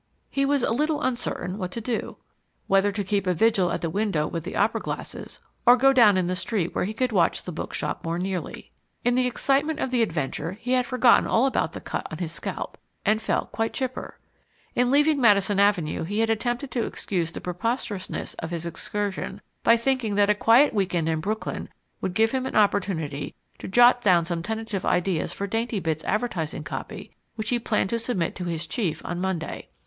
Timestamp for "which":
27.35-27.49